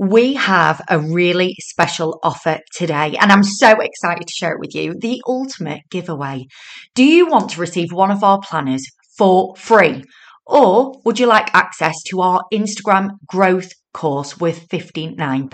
we 0.00 0.32
have 0.32 0.80
a 0.88 0.98
really 0.98 1.54
special 1.60 2.20
offer 2.22 2.58
today, 2.74 3.16
and 3.20 3.30
I'm 3.30 3.42
so 3.42 3.80
excited 3.80 4.26
to 4.26 4.32
share 4.32 4.52
it 4.52 4.58
with 4.58 4.74
you 4.74 4.94
the 4.98 5.20
ultimate 5.26 5.82
giveaway. 5.90 6.46
Do 6.94 7.04
you 7.04 7.26
want 7.26 7.50
to 7.50 7.60
receive 7.60 7.92
one 7.92 8.10
of 8.10 8.24
our 8.24 8.40
planners 8.40 8.82
for 9.18 9.54
free? 9.56 10.04
Or 10.46 10.94
would 11.04 11.20
you 11.20 11.26
like 11.26 11.54
access 11.54 12.02
to 12.08 12.22
our 12.22 12.44
Instagram 12.50 13.10
growth 13.26 13.72
course 13.92 14.40
worth 14.40 14.68
£59? 14.68 15.50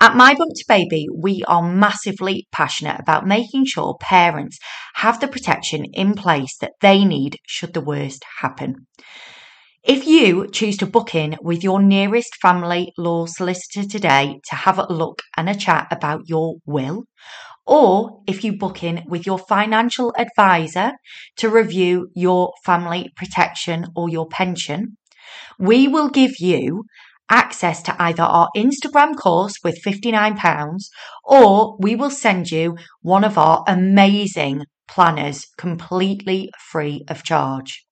At 0.00 0.16
My 0.16 0.34
Bump 0.34 0.50
to 0.56 0.64
Baby, 0.66 1.06
we 1.16 1.44
are 1.46 1.62
massively 1.62 2.48
passionate 2.50 2.98
about 2.98 3.24
making 3.24 3.66
sure 3.66 3.96
parents 4.00 4.58
have 4.94 5.20
the 5.20 5.28
protection 5.28 5.84
in 5.92 6.14
place 6.14 6.56
that 6.60 6.72
they 6.80 7.04
need 7.04 7.36
should 7.46 7.72
the 7.72 7.82
worst 7.82 8.24
happen. 8.40 8.88
If 9.84 10.06
you 10.06 10.46
choose 10.46 10.76
to 10.76 10.86
book 10.86 11.12
in 11.12 11.36
with 11.42 11.64
your 11.64 11.82
nearest 11.82 12.36
family 12.36 12.92
law 12.96 13.26
solicitor 13.26 13.82
today 13.84 14.38
to 14.48 14.54
have 14.54 14.78
a 14.78 14.86
look 14.86 15.22
and 15.36 15.48
a 15.48 15.56
chat 15.56 15.88
about 15.90 16.28
your 16.28 16.58
will, 16.64 17.02
or 17.66 18.22
if 18.28 18.44
you 18.44 18.56
book 18.56 18.84
in 18.84 19.02
with 19.08 19.26
your 19.26 19.40
financial 19.40 20.14
advisor 20.16 20.92
to 21.38 21.48
review 21.48 22.10
your 22.14 22.52
family 22.64 23.10
protection 23.16 23.88
or 23.96 24.08
your 24.08 24.28
pension, 24.28 24.96
we 25.58 25.88
will 25.88 26.10
give 26.10 26.38
you 26.38 26.84
access 27.28 27.82
to 27.82 28.00
either 28.00 28.22
our 28.22 28.50
Instagram 28.56 29.16
course 29.16 29.54
with 29.64 29.82
£59 29.84 30.78
or 31.24 31.76
we 31.80 31.96
will 31.96 32.10
send 32.10 32.52
you 32.52 32.76
one 33.00 33.24
of 33.24 33.36
our 33.36 33.64
amazing 33.66 34.64
planners 34.86 35.48
completely 35.58 36.52
free 36.70 37.04
of 37.08 37.24
charge. 37.24 37.84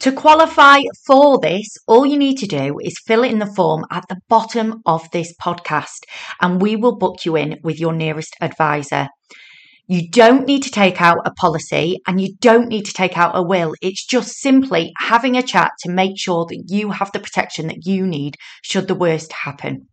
To 0.00 0.12
qualify 0.12 0.78
for 1.08 1.40
this, 1.40 1.76
all 1.88 2.06
you 2.06 2.16
need 2.16 2.38
to 2.38 2.46
do 2.46 2.78
is 2.80 3.02
fill 3.04 3.24
in 3.24 3.40
the 3.40 3.52
form 3.56 3.84
at 3.90 4.04
the 4.08 4.20
bottom 4.28 4.80
of 4.86 5.10
this 5.10 5.34
podcast 5.42 6.04
and 6.40 6.62
we 6.62 6.76
will 6.76 6.96
book 6.96 7.24
you 7.24 7.34
in 7.34 7.58
with 7.64 7.80
your 7.80 7.92
nearest 7.92 8.36
advisor. 8.40 9.08
You 9.88 10.08
don't 10.08 10.46
need 10.46 10.62
to 10.62 10.70
take 10.70 11.02
out 11.02 11.26
a 11.26 11.32
policy 11.32 11.98
and 12.06 12.20
you 12.20 12.36
don't 12.40 12.68
need 12.68 12.84
to 12.84 12.92
take 12.92 13.18
out 13.18 13.36
a 13.36 13.42
will. 13.42 13.74
It's 13.82 14.06
just 14.06 14.38
simply 14.38 14.92
having 14.98 15.36
a 15.36 15.42
chat 15.42 15.72
to 15.80 15.90
make 15.90 16.16
sure 16.16 16.46
that 16.48 16.66
you 16.68 16.92
have 16.92 17.10
the 17.10 17.18
protection 17.18 17.66
that 17.66 17.84
you 17.84 18.06
need 18.06 18.36
should 18.62 18.86
the 18.86 18.94
worst 18.94 19.32
happen. 19.32 19.88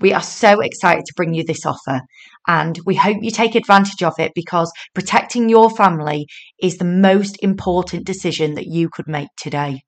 We 0.00 0.12
are 0.12 0.22
so 0.22 0.60
excited 0.60 1.04
to 1.06 1.12
bring 1.16 1.34
you 1.34 1.42
this 1.42 1.66
offer 1.66 2.02
and 2.46 2.78
we 2.86 2.94
hope 2.94 3.16
you 3.20 3.32
take 3.32 3.56
advantage 3.56 4.00
of 4.00 4.14
it 4.18 4.30
because 4.32 4.70
protecting 4.94 5.48
your 5.48 5.70
family 5.70 6.28
is 6.62 6.76
the 6.76 6.84
most 6.84 7.36
important 7.42 8.06
decision 8.06 8.54
that 8.54 8.68
you 8.68 8.88
could 8.90 9.08
make 9.08 9.28
today. 9.36 9.82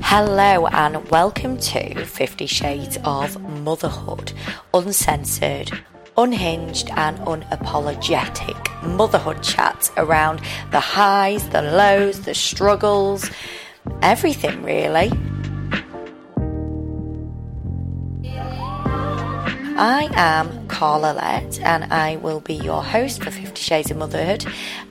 Hello 0.00 0.66
and 0.68 1.06
welcome 1.10 1.58
to 1.58 2.06
Fifty 2.06 2.46
Shades 2.46 2.96
of 3.04 3.38
Motherhood, 3.60 4.32
uncensored, 4.72 5.70
unhinged 6.16 6.90
and 6.96 7.18
unapologetic 7.20 8.82
motherhood 8.82 9.42
chats 9.42 9.90
around 9.96 10.40
the 10.70 10.80
highs, 10.80 11.48
the 11.50 11.62
lows, 11.62 12.22
the 12.22 12.34
struggles, 12.34 13.30
everything 14.02 14.62
really. 14.62 15.10
I 19.78 20.08
am 20.14 20.65
Carla 20.76 21.14
Lett 21.14 21.58
and 21.60 21.90
I 21.90 22.16
will 22.16 22.40
be 22.40 22.52
your 22.52 22.84
host 22.84 23.24
for 23.24 23.30
Fifty 23.30 23.62
Shades 23.62 23.90
of 23.90 23.96
Motherhood. 23.96 24.44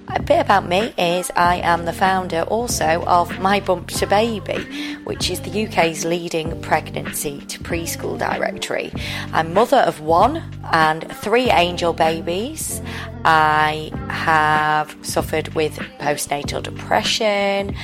A 0.08 0.20
bit 0.20 0.40
about 0.40 0.68
me 0.68 0.92
is 0.98 1.30
I 1.36 1.58
am 1.58 1.86
the 1.86 1.94
founder 1.94 2.42
also 2.42 3.04
of 3.06 3.40
My 3.40 3.60
Bump 3.60 3.90
to 3.90 4.08
Baby, 4.08 4.96
which 5.04 5.30
is 5.30 5.42
the 5.42 5.68
UK's 5.68 6.04
leading 6.04 6.60
pregnancy 6.64 7.42
to 7.42 7.60
preschool 7.60 8.18
directory. 8.18 8.92
I'm 9.32 9.54
mother 9.54 9.78
of 9.78 10.02
one 10.02 10.42
and 10.72 11.08
three 11.18 11.52
angel 11.52 11.94
babies. 11.94 12.82
I 13.24 13.92
have 14.10 14.98
suffered 15.04 15.50
with 15.50 15.78
postnatal 16.00 16.64
depression, 16.64 17.76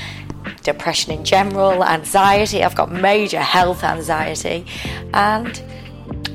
depression 0.64 1.12
in 1.12 1.24
general, 1.24 1.84
anxiety. 1.84 2.64
I've 2.64 2.74
got 2.74 2.92
major 2.92 3.42
health 3.42 3.84
anxiety, 3.84 4.66
and 5.14 5.62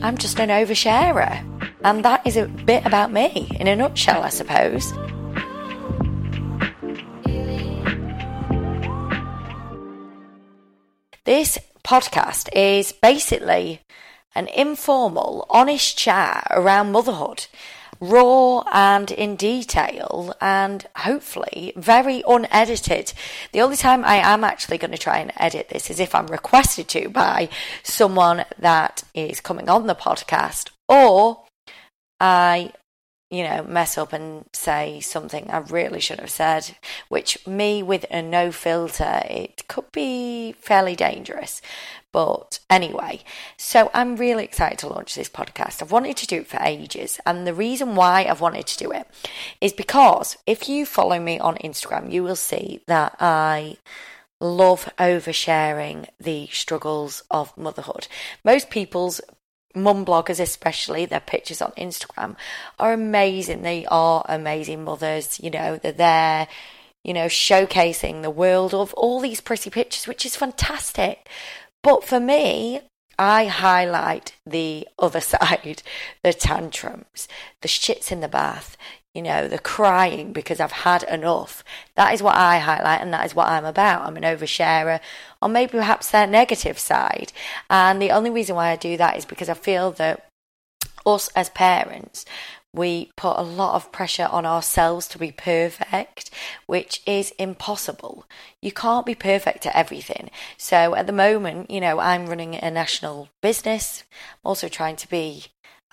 I'm 0.00 0.16
just 0.16 0.38
an 0.38 0.50
oversharer. 0.50 1.55
And 1.84 2.04
that 2.04 2.26
is 2.26 2.36
a 2.36 2.46
bit 2.46 2.84
about 2.84 3.12
me 3.12 3.48
in 3.60 3.68
a 3.68 3.76
nutshell, 3.76 4.22
I 4.22 4.30
suppose. 4.30 4.92
This 11.24 11.58
podcast 11.84 12.48
is 12.54 12.92
basically 12.92 13.80
an 14.34 14.48
informal, 14.48 15.46
honest 15.50 15.96
chat 15.96 16.46
around 16.50 16.92
motherhood, 16.92 17.46
raw 18.00 18.62
and 18.72 19.10
in 19.10 19.34
detail, 19.34 20.34
and 20.40 20.86
hopefully 20.96 21.72
very 21.76 22.22
unedited. 22.28 23.12
The 23.52 23.60
only 23.60 23.76
time 23.76 24.04
I 24.04 24.16
am 24.16 24.44
actually 24.44 24.78
going 24.78 24.90
to 24.90 24.98
try 24.98 25.18
and 25.18 25.32
edit 25.36 25.68
this 25.68 25.90
is 25.90 25.98
if 25.98 26.14
I'm 26.14 26.26
requested 26.26 26.88
to 26.88 27.08
by 27.08 27.48
someone 27.82 28.44
that 28.58 29.04
is 29.14 29.40
coming 29.40 29.68
on 29.68 29.86
the 29.86 29.94
podcast, 29.94 30.70
or 30.88 31.45
I 32.20 32.72
you 33.30 33.42
know, 33.42 33.64
mess 33.64 33.98
up 33.98 34.12
and 34.12 34.44
say 34.52 35.00
something 35.00 35.50
I 35.50 35.58
really 35.58 35.98
should 35.98 36.20
have 36.20 36.30
said, 36.30 36.76
which 37.08 37.44
me 37.46 37.82
with 37.82 38.06
a 38.10 38.22
no 38.22 38.52
filter, 38.52 39.22
it 39.28 39.66
could 39.66 39.90
be 39.90 40.52
fairly 40.52 40.94
dangerous. 40.94 41.60
But 42.12 42.60
anyway, 42.70 43.24
so 43.56 43.90
I'm 43.92 44.16
really 44.16 44.44
excited 44.44 44.78
to 44.80 44.88
launch 44.88 45.14
this 45.14 45.28
podcast. 45.28 45.82
I've 45.82 45.90
wanted 45.90 46.16
to 46.18 46.26
do 46.26 46.36
it 46.42 46.46
for 46.46 46.60
ages, 46.62 47.18
and 47.26 47.46
the 47.46 47.52
reason 47.52 47.96
why 47.96 48.24
I've 48.24 48.40
wanted 48.40 48.68
to 48.68 48.78
do 48.78 48.92
it 48.92 49.08
is 49.60 49.72
because 49.72 50.38
if 50.46 50.68
you 50.68 50.86
follow 50.86 51.18
me 51.18 51.40
on 51.40 51.56
Instagram, 51.56 52.12
you 52.12 52.22
will 52.22 52.36
see 52.36 52.80
that 52.86 53.16
I 53.18 53.76
love 54.40 54.88
oversharing 54.98 56.06
the 56.20 56.46
struggles 56.52 57.24
of 57.30 57.56
motherhood. 57.56 58.06
Most 58.44 58.70
people's 58.70 59.20
mum 59.76 60.04
bloggers 60.04 60.40
especially 60.40 61.06
their 61.06 61.20
pictures 61.20 61.62
on 61.62 61.70
instagram 61.72 62.34
are 62.78 62.92
amazing 62.92 63.62
they 63.62 63.86
are 63.86 64.24
amazing 64.28 64.82
mothers 64.82 65.38
you 65.40 65.50
know 65.50 65.76
they're 65.76 65.92
there 65.92 66.48
you 67.04 67.14
know 67.14 67.26
showcasing 67.26 68.22
the 68.22 68.30
world 68.30 68.74
of 68.74 68.92
all 68.94 69.20
these 69.20 69.40
pretty 69.40 69.70
pictures 69.70 70.08
which 70.08 70.26
is 70.26 70.34
fantastic 70.34 71.28
but 71.86 72.02
for 72.02 72.18
me, 72.18 72.80
I 73.16 73.44
highlight 73.44 74.34
the 74.44 74.88
other 74.98 75.20
side, 75.32 75.84
the 76.24 76.32
tantrums, 76.32 77.28
the 77.60 77.68
shits 77.68 78.10
in 78.10 78.18
the 78.18 78.26
bath, 78.26 78.76
you 79.14 79.22
know, 79.22 79.46
the 79.46 79.60
crying 79.60 80.32
because 80.32 80.58
I've 80.58 80.72
had 80.72 81.04
enough. 81.04 81.62
That 81.94 82.12
is 82.12 82.24
what 82.24 82.34
I 82.34 82.58
highlight 82.58 83.02
and 83.02 83.12
that 83.12 83.24
is 83.24 83.36
what 83.36 83.46
I'm 83.46 83.64
about. 83.64 84.04
I'm 84.04 84.16
an 84.16 84.24
oversharer 84.24 84.98
or 85.46 85.48
maybe 85.48 85.78
perhaps 85.78 86.10
their 86.10 86.26
negative 86.26 86.76
side. 86.76 87.32
And 87.70 88.02
the 88.02 88.10
only 88.10 88.30
reason 88.30 88.56
why 88.56 88.70
I 88.70 88.76
do 88.76 88.96
that 88.96 89.16
is 89.16 89.24
because 89.24 89.48
I 89.48 89.54
feel 89.54 89.92
that 89.92 90.26
us 91.06 91.28
as 91.36 91.50
parents, 91.50 92.24
we 92.74 93.12
put 93.16 93.38
a 93.38 93.42
lot 93.42 93.76
of 93.76 93.92
pressure 93.92 94.28
on 94.30 94.44
ourselves 94.44 95.06
to 95.08 95.18
be 95.18 95.30
perfect, 95.30 96.30
which 96.66 97.00
is 97.06 97.32
impossible. 97.38 98.26
You 98.60 98.72
can't 98.72 99.06
be 99.06 99.14
perfect 99.14 99.66
at 99.66 99.76
everything. 99.76 100.30
So 100.56 100.96
at 100.96 101.06
the 101.06 101.12
moment, 101.12 101.70
you 101.70 101.80
know, 101.80 102.00
I'm 102.00 102.26
running 102.26 102.56
a 102.56 102.68
national 102.68 103.28
business. 103.40 104.02
I'm 104.12 104.48
also 104.48 104.68
trying 104.68 104.96
to 104.96 105.08
be 105.08 105.44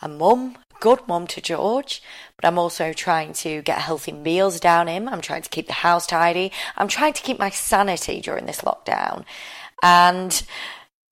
a 0.01 0.07
mum, 0.07 0.57
good 0.83 1.07
mum 1.07 1.25
to 1.27 1.39
George, 1.39 2.03
but 2.35 2.45
I'm 2.45 2.59
also 2.59 2.91
trying 2.91 3.31
to 3.35 3.61
get 3.61 3.79
healthy 3.79 4.11
meals 4.11 4.59
down 4.59 4.87
him. 4.87 5.07
I'm 5.07 5.21
trying 5.21 5.41
to 5.43 5.49
keep 5.49 5.67
the 5.67 5.81
house 5.87 6.05
tidy. 6.05 6.51
I'm 6.75 6.89
trying 6.89 7.13
to 7.13 7.21
keep 7.21 7.39
my 7.39 7.51
sanity 7.51 8.19
during 8.19 8.47
this 8.47 8.59
lockdown. 8.59 9.23
And 9.81 10.43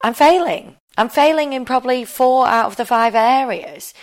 I'm 0.03 0.13
failing. 0.13 0.75
I'm 0.97 1.07
failing 1.07 1.53
in 1.53 1.63
probably 1.63 2.03
four 2.03 2.47
out 2.47 2.65
of 2.65 2.75
the 2.75 2.83
five 2.85 3.15
areas. 3.15 3.93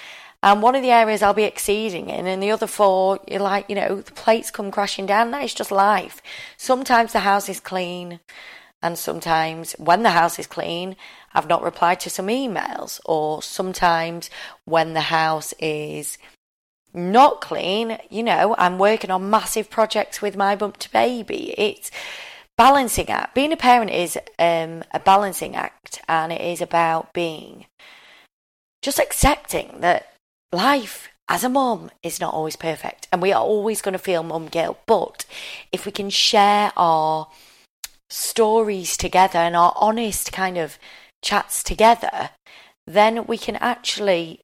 And 0.42 0.62
one 0.62 0.74
of 0.74 0.80
the 0.80 0.90
areas 0.90 1.20
I'll 1.20 1.34
be 1.34 1.44
exceeding 1.44 2.08
in, 2.08 2.26
and 2.26 2.42
the 2.42 2.52
other 2.52 2.66
four, 2.66 3.18
you're 3.28 3.40
like, 3.40 3.68
you 3.68 3.74
know, 3.74 4.00
the 4.00 4.12
plates 4.12 4.50
come 4.50 4.70
crashing 4.70 5.04
down. 5.04 5.32
That 5.32 5.44
is 5.44 5.52
just 5.52 5.70
life. 5.70 6.22
Sometimes 6.56 7.12
the 7.12 7.20
house 7.20 7.50
is 7.50 7.60
clean, 7.60 8.20
and 8.82 8.98
sometimes 8.98 9.72
when 9.72 10.02
the 10.02 10.10
house 10.10 10.38
is 10.38 10.46
clean, 10.46 10.96
I've 11.34 11.48
not 11.48 11.62
replied 11.62 12.00
to 12.00 12.10
some 12.10 12.28
emails, 12.28 13.00
or 13.04 13.42
sometimes 13.42 14.30
when 14.64 14.94
the 14.94 15.02
house 15.02 15.52
is 15.58 16.18
not 16.94 17.40
clean, 17.40 17.98
you 18.08 18.22
know, 18.22 18.54
I'm 18.56 18.78
working 18.78 19.10
on 19.10 19.30
massive 19.30 19.68
projects 19.68 20.22
with 20.22 20.36
my 20.36 20.56
Bump 20.56 20.78
to 20.78 20.92
Baby. 20.92 21.54
It's 21.58 21.90
balancing 22.56 23.10
act. 23.10 23.34
Being 23.34 23.52
a 23.52 23.56
parent 23.56 23.90
is 23.90 24.16
um, 24.38 24.84
a 24.92 25.00
balancing 25.00 25.56
act, 25.56 26.00
and 26.08 26.32
it 26.32 26.40
is 26.40 26.60
about 26.60 27.12
being 27.12 27.66
just 28.82 28.98
accepting 28.98 29.80
that 29.80 30.14
life 30.52 31.08
as 31.28 31.44
a 31.44 31.48
mum 31.48 31.90
is 32.02 32.20
not 32.20 32.32
always 32.32 32.56
perfect 32.56 33.06
and 33.12 33.20
we 33.20 33.32
are 33.32 33.42
always 33.42 33.82
going 33.82 33.92
to 33.92 33.98
feel 33.98 34.22
mum 34.22 34.46
guilt. 34.46 34.78
But 34.86 35.26
if 35.72 35.84
we 35.84 35.92
can 35.92 36.10
share 36.10 36.72
our 36.76 37.28
stories 38.10 38.96
together 38.96 39.38
and 39.38 39.56
our 39.56 39.72
honest 39.76 40.32
kind 40.32 40.56
of 40.56 40.78
chats 41.22 41.62
together, 41.62 42.30
then 42.86 43.26
we 43.26 43.38
can 43.38 43.56
actually 43.56 44.40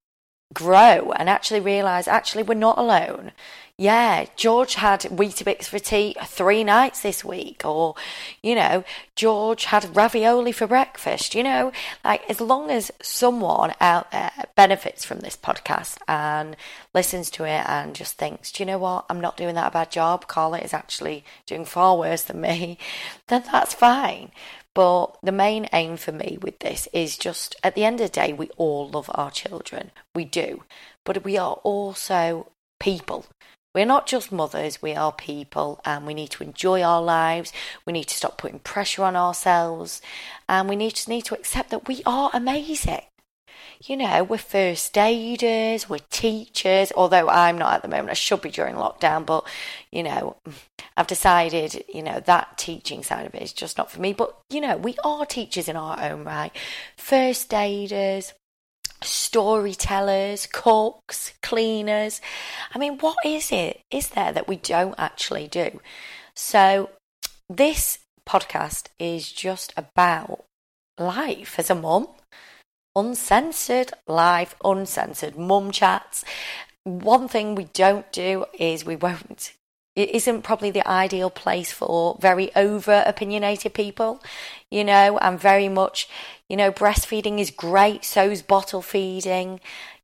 grow 0.52 1.12
and 1.12 1.28
actually 1.28 1.60
realize 1.60 2.06
actually 2.06 2.42
we're 2.42 2.54
not 2.54 2.78
alone. 2.78 3.32
Yeah, 3.76 4.26
George 4.36 4.74
had 4.74 5.00
Weetabix 5.00 5.64
for 5.64 5.80
tea 5.80 6.14
three 6.24 6.62
nights 6.62 7.02
this 7.02 7.24
week, 7.24 7.64
or, 7.64 7.96
you 8.40 8.54
know, 8.54 8.84
George 9.16 9.64
had 9.64 9.96
ravioli 9.96 10.52
for 10.52 10.68
breakfast. 10.68 11.34
You 11.34 11.42
know, 11.42 11.72
like 12.04 12.22
as 12.30 12.40
long 12.40 12.70
as 12.70 12.92
someone 13.02 13.74
out 13.80 14.12
there 14.12 14.30
benefits 14.54 15.04
from 15.04 15.20
this 15.20 15.36
podcast 15.36 15.96
and 16.06 16.56
listens 16.94 17.30
to 17.30 17.42
it 17.42 17.68
and 17.68 17.96
just 17.96 18.16
thinks, 18.16 18.52
do 18.52 18.62
you 18.62 18.66
know 18.66 18.78
what, 18.78 19.06
I'm 19.10 19.20
not 19.20 19.36
doing 19.36 19.56
that 19.56 19.68
a 19.68 19.72
bad 19.72 19.90
job, 19.90 20.28
Carla 20.28 20.58
is 20.58 20.72
actually 20.72 21.24
doing 21.44 21.64
far 21.64 21.98
worse 21.98 22.22
than 22.22 22.40
me, 22.40 22.78
then 23.26 23.42
that's 23.50 23.74
fine. 23.74 24.30
But 24.74 25.16
the 25.20 25.32
main 25.32 25.68
aim 25.72 25.96
for 25.96 26.12
me 26.12 26.38
with 26.40 26.60
this 26.60 26.86
is 26.92 27.16
just 27.18 27.56
at 27.64 27.74
the 27.74 27.84
end 27.84 28.00
of 28.00 28.12
the 28.12 28.20
day, 28.20 28.32
we 28.32 28.50
all 28.56 28.88
love 28.88 29.10
our 29.14 29.32
children. 29.32 29.90
We 30.14 30.24
do. 30.24 30.62
But 31.04 31.24
we 31.24 31.36
are 31.36 31.54
also 31.64 32.52
people. 32.78 33.26
We're 33.74 33.84
not 33.84 34.06
just 34.06 34.30
mothers, 34.30 34.80
we 34.80 34.94
are 34.94 35.10
people, 35.10 35.80
and 35.84 36.06
we 36.06 36.14
need 36.14 36.30
to 36.30 36.44
enjoy 36.44 36.82
our 36.82 37.02
lives. 37.02 37.52
We 37.84 37.92
need 37.92 38.04
to 38.04 38.14
stop 38.14 38.38
putting 38.38 38.60
pressure 38.60 39.02
on 39.02 39.16
ourselves, 39.16 40.00
and 40.48 40.68
we 40.68 40.76
need 40.76 40.92
to, 40.92 41.10
need 41.10 41.24
to 41.26 41.34
accept 41.34 41.70
that 41.70 41.88
we 41.88 42.02
are 42.06 42.30
amazing. 42.32 43.02
You 43.82 43.96
know, 43.96 44.22
we're 44.22 44.38
first 44.38 44.96
aiders, 44.96 45.88
we're 45.88 45.98
teachers, 46.10 46.92
although 46.96 47.28
I'm 47.28 47.58
not 47.58 47.74
at 47.74 47.82
the 47.82 47.88
moment, 47.88 48.10
I 48.10 48.14
should 48.14 48.40
be 48.40 48.50
during 48.50 48.76
lockdown, 48.76 49.26
but, 49.26 49.44
you 49.90 50.04
know, 50.04 50.36
I've 50.96 51.08
decided, 51.08 51.84
you 51.92 52.02
know, 52.02 52.20
that 52.20 52.56
teaching 52.56 53.02
side 53.02 53.26
of 53.26 53.34
it 53.34 53.42
is 53.42 53.52
just 53.52 53.76
not 53.76 53.90
for 53.90 54.00
me. 54.00 54.12
But, 54.12 54.38
you 54.48 54.60
know, 54.60 54.76
we 54.76 54.96
are 55.04 55.26
teachers 55.26 55.68
in 55.68 55.76
our 55.76 56.00
own 56.00 56.24
right. 56.24 56.52
First 56.96 57.52
aiders, 57.52 58.32
storytellers, 59.06 60.46
cooks, 60.52 61.32
cleaners. 61.42 62.20
I 62.74 62.78
mean, 62.78 62.98
what 62.98 63.16
is 63.24 63.52
it, 63.52 63.80
is 63.90 64.08
there 64.10 64.32
that 64.32 64.48
we 64.48 64.56
don't 64.56 64.94
actually 64.98 65.48
do? 65.48 65.80
So, 66.34 66.90
this 67.48 67.98
podcast 68.28 68.88
is 68.98 69.30
just 69.30 69.72
about 69.76 70.44
life 70.98 71.58
as 71.58 71.70
a 71.70 71.74
mum, 71.74 72.08
uncensored 72.96 73.92
life, 74.06 74.54
uncensored 74.64 75.36
mum 75.36 75.70
chats. 75.70 76.24
One 76.84 77.28
thing 77.28 77.54
we 77.54 77.64
don't 77.64 78.10
do 78.12 78.46
is 78.58 78.84
we 78.84 78.96
won't 78.96 79.52
it 79.96 80.10
isn't 80.10 80.42
probably 80.42 80.70
the 80.70 80.86
ideal 80.88 81.30
place 81.30 81.72
for 81.72 82.18
very 82.20 82.54
over 82.56 83.02
opinionated 83.06 83.74
people. 83.74 84.22
You 84.70 84.84
know, 84.84 85.18
and 85.18 85.38
very 85.38 85.68
much, 85.68 86.08
you 86.48 86.56
know, 86.56 86.72
breastfeeding 86.72 87.38
is 87.38 87.50
great, 87.50 88.04
so's 88.04 88.42
bottle 88.42 88.82
feeding. 88.82 89.60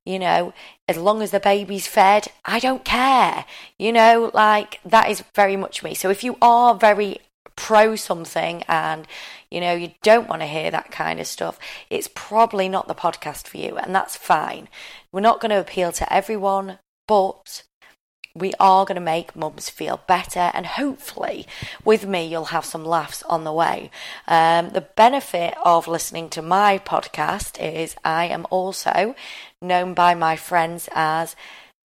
You 0.07 0.19
know, 0.19 0.55
as 0.89 0.97
long 0.97 1.23
as 1.23 1.31
the 1.31 1.41
baby's 1.41 1.87
fed, 1.87 2.29
I 2.45 2.59
don't 2.59 2.85
care. 2.85 3.45
You 3.79 3.93
know, 3.93 4.31
like 4.33 4.81
that 4.85 5.11
is 5.11 5.25
very 5.35 5.57
much 5.57 5.83
me. 5.83 5.95
So 5.95 6.11
if 6.11 6.25
you 6.25 6.37
are 6.41 6.75
very 6.75 7.19
pro 7.61 7.95
something 7.95 8.63
and 8.69 9.07
you 9.51 9.61
know 9.61 9.75
you 9.75 9.93
don't 10.03 10.29
want 10.29 10.41
to 10.41 10.47
hear 10.47 10.71
that 10.71 10.91
kind 10.91 11.21
of 11.21 11.27
stuff 11.27 11.59
it's 11.91 12.09
probably 12.15 12.71
not 12.71 12.89
the 12.89 12.95
podcast 12.95 13.47
for 13.47 13.59
you 13.59 13.77
and 13.77 13.95
that's 13.95 14.17
fine 14.17 14.67
we're 15.13 15.21
not 15.21 15.41
going 15.41 15.51
to 15.51 15.61
appeal 15.61 15.93
to 15.93 16.11
everyone 16.11 16.79
but 17.07 17.65
we 18.35 18.53
are 18.61 18.85
going 18.85 18.97
to 18.97 19.01
make 19.01 19.37
mums 19.37 19.69
feel 19.69 20.01
better 20.07 20.51
and 20.55 20.67
hopefully 20.67 21.47
with 21.85 22.07
me 22.07 22.27
you'll 22.27 22.47
have 22.47 22.65
some 22.65 22.85
laughs 22.85 23.23
on 23.25 23.45
the 23.45 23.53
way. 23.53 23.91
Um, 24.27 24.71
the 24.71 24.83
benefit 24.83 25.55
of 25.65 25.89
listening 25.89 26.29
to 26.31 26.43
my 26.43 26.79
podcast 26.79 27.61
is 27.61 27.97
i 28.05 28.27
am 28.27 28.47
also 28.51 29.15
known 29.61 29.95
by 29.95 30.15
my 30.15 30.37
friends 30.37 30.89
as 30.93 31.37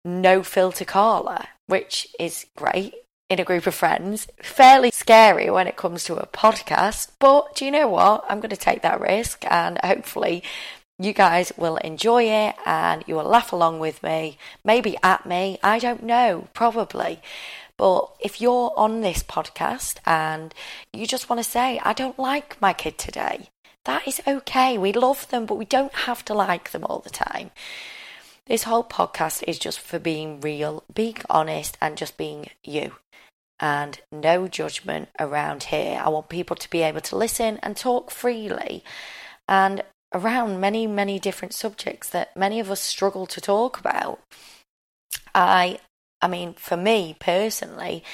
no 0.04 0.42
filter 0.42 0.84
carla 0.84 1.48
which 1.66 2.08
is 2.18 2.46
great 2.56 2.94
in 3.30 3.40
a 3.40 3.44
group 3.44 3.66
of 3.66 3.74
friends. 3.74 4.28
Fairly 4.42 4.90
scary 4.90 5.50
when 5.50 5.66
it 5.66 5.76
comes 5.76 6.04
to 6.04 6.16
a 6.16 6.26
podcast 6.26 7.08
but 7.18 7.54
do 7.54 7.64
you 7.64 7.70
know 7.70 7.88
what? 7.88 8.24
I'm 8.28 8.40
going 8.40 8.50
to 8.50 8.56
take 8.56 8.82
that 8.82 9.00
risk 9.00 9.44
and 9.50 9.78
hopefully 9.82 10.42
you 10.98 11.12
guys 11.12 11.52
will 11.56 11.76
enjoy 11.78 12.24
it 12.24 12.54
and 12.64 13.04
you 13.06 13.16
will 13.16 13.24
laugh 13.24 13.52
along 13.52 13.80
with 13.80 14.02
me, 14.02 14.38
maybe 14.64 14.96
at 15.02 15.26
me, 15.26 15.58
I 15.62 15.78
don't 15.78 16.04
know, 16.04 16.48
probably. 16.54 17.20
But 17.76 18.14
if 18.20 18.40
you're 18.40 18.72
on 18.76 19.00
this 19.00 19.22
podcast 19.22 19.96
and 20.06 20.54
you 20.92 21.06
just 21.06 21.28
want 21.28 21.42
to 21.42 21.50
say, 21.50 21.80
I 21.84 21.92
don't 21.92 22.18
like 22.18 22.60
my 22.60 22.72
kid 22.72 22.98
today, 22.98 23.48
that 23.84 24.06
is 24.06 24.20
okay. 24.26 24.78
We 24.78 24.92
love 24.92 25.28
them, 25.28 25.46
but 25.46 25.56
we 25.56 25.64
don't 25.64 25.94
have 25.94 26.24
to 26.26 26.34
like 26.34 26.70
them 26.70 26.84
all 26.84 27.00
the 27.00 27.10
time. 27.10 27.50
This 28.46 28.64
whole 28.64 28.84
podcast 28.84 29.42
is 29.48 29.58
just 29.58 29.80
for 29.80 29.98
being 29.98 30.40
real, 30.40 30.84
being 30.94 31.16
honest, 31.28 31.76
and 31.80 31.96
just 31.96 32.16
being 32.16 32.50
you. 32.62 32.92
And 33.58 34.00
no 34.12 34.46
judgment 34.48 35.08
around 35.18 35.64
here. 35.64 36.00
I 36.04 36.08
want 36.10 36.28
people 36.28 36.56
to 36.56 36.70
be 36.70 36.82
able 36.82 37.00
to 37.00 37.16
listen 37.16 37.58
and 37.62 37.76
talk 37.76 38.10
freely. 38.10 38.84
And 39.48 39.82
around 40.14 40.60
many, 40.60 40.86
many 40.86 41.18
different 41.18 41.52
subjects 41.52 42.08
that 42.10 42.36
many 42.36 42.60
of 42.60 42.70
us 42.70 42.80
struggle 42.80 43.26
to 43.26 43.40
talk 43.40 43.78
about. 43.78 44.20
I, 45.34 45.80
I 46.22 46.28
mean, 46.28 46.54
for 46.54 46.76
me 46.76 47.16
personally, 47.18 48.04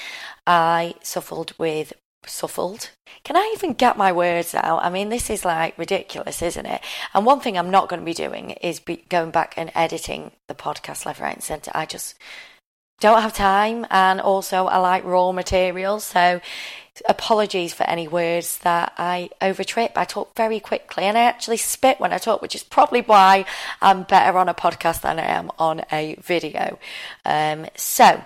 I 0.45 0.95
suffered 1.03 1.53
with 1.57 1.93
suffered. 2.25 2.89
Can 3.23 3.35
I 3.35 3.53
even 3.55 3.73
get 3.73 3.97
my 3.97 4.11
words 4.11 4.53
out? 4.53 4.83
I 4.83 4.89
mean, 4.89 5.09
this 5.09 5.29
is 5.29 5.45
like 5.45 5.77
ridiculous, 5.77 6.41
isn't 6.41 6.65
it? 6.65 6.81
And 7.13 7.25
one 7.25 7.39
thing 7.39 7.57
I'm 7.57 7.71
not 7.71 7.89
going 7.89 7.99
to 7.99 8.05
be 8.05 8.13
doing 8.13 8.51
is 8.51 8.79
be 8.79 8.97
going 9.09 9.31
back 9.31 9.53
and 9.57 9.71
editing 9.75 10.31
the 10.47 10.55
podcast 10.55 11.05
left, 11.05 11.19
right, 11.19 11.35
and 11.35 11.43
centre. 11.43 11.71
I 11.73 11.85
just 11.85 12.15
don't 12.99 13.21
have 13.21 13.33
time, 13.33 13.87
and 13.89 14.21
also 14.21 14.67
I 14.67 14.77
like 14.77 15.03
raw 15.03 15.31
materials, 15.31 16.03
so 16.03 16.39
apologies 17.07 17.73
for 17.73 17.83
any 17.83 18.07
words 18.07 18.57
that 18.59 18.93
I 18.97 19.29
overtrip. 19.41 19.91
I 19.95 20.05
talk 20.05 20.35
very 20.35 20.59
quickly 20.59 21.03
and 21.03 21.17
I 21.17 21.21
actually 21.21 21.57
spit 21.57 21.99
when 21.99 22.13
I 22.13 22.17
talk, 22.17 22.41
which 22.41 22.55
is 22.55 22.63
probably 22.63 23.01
why 23.01 23.45
I'm 23.81 24.03
better 24.03 24.37
on 24.37 24.49
a 24.49 24.53
podcast 24.53 25.01
than 25.01 25.19
I 25.19 25.25
am 25.25 25.51
on 25.57 25.83
a 25.91 26.15
video. 26.21 26.79
Um, 27.25 27.67
so, 27.75 28.21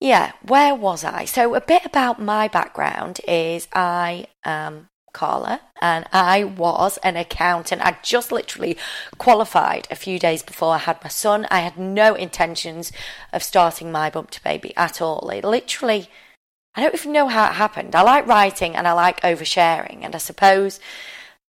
yeah, 0.00 0.32
where 0.42 0.74
was 0.74 1.04
I? 1.04 1.24
So, 1.24 1.54
a 1.54 1.60
bit 1.60 1.84
about 1.84 2.20
my 2.20 2.48
background 2.48 3.20
is 3.26 3.68
I 3.72 4.26
am 4.44 4.88
Carla 5.12 5.60
and 5.80 6.06
I 6.12 6.44
was 6.44 6.98
an 6.98 7.16
accountant. 7.16 7.82
I 7.84 7.96
just 8.02 8.30
literally 8.30 8.76
qualified 9.18 9.88
a 9.90 9.96
few 9.96 10.18
days 10.18 10.42
before 10.42 10.74
I 10.74 10.78
had 10.78 11.02
my 11.02 11.08
son. 11.08 11.46
I 11.50 11.60
had 11.60 11.78
no 11.78 12.14
intentions 12.14 12.92
of 13.32 13.42
starting 13.42 13.90
my 13.90 14.10
bump 14.10 14.30
to 14.32 14.44
baby 14.44 14.76
at 14.76 15.00
all. 15.00 15.28
It 15.30 15.44
literally 15.44 16.08
I 16.78 16.82
don't 16.82 16.94
even 16.94 17.10
know 17.10 17.26
how 17.26 17.50
it 17.50 17.54
happened. 17.54 17.96
I 17.96 18.02
like 18.02 18.28
writing 18.28 18.76
and 18.76 18.86
I 18.86 18.92
like 18.92 19.20
oversharing, 19.22 20.04
and 20.04 20.14
I 20.14 20.18
suppose 20.18 20.78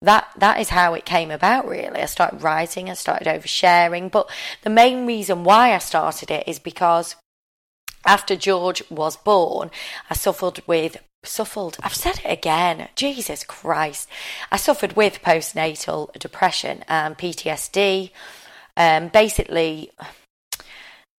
that 0.02 0.28
that 0.36 0.58
is 0.58 0.70
how 0.70 0.94
it 0.94 1.04
came 1.04 1.30
about 1.30 1.68
really. 1.68 2.00
I 2.00 2.06
started 2.06 2.42
writing, 2.42 2.90
I 2.90 2.94
started 2.94 3.28
oversharing, 3.28 4.10
but 4.10 4.28
the 4.62 4.70
main 4.70 5.06
reason 5.06 5.44
why 5.44 5.72
I 5.72 5.78
started 5.78 6.32
it 6.32 6.48
is 6.48 6.58
because 6.58 7.14
after 8.04 8.34
George 8.34 8.82
was 8.90 9.16
born, 9.16 9.70
I 10.10 10.14
suffered 10.14 10.62
with 10.66 10.96
suffered 11.22 11.76
I've 11.80 11.94
said 11.94 12.18
it 12.24 12.32
again. 12.32 12.88
Jesus 12.96 13.44
Christ. 13.44 14.08
I 14.50 14.56
suffered 14.56 14.94
with 14.94 15.22
postnatal 15.22 16.12
depression 16.14 16.82
and 16.88 17.16
PTSD. 17.16 18.10
Um, 18.76 19.08
basically 19.08 19.92